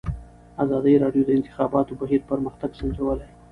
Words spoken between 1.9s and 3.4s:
بهیر پرمختګ سنجولی.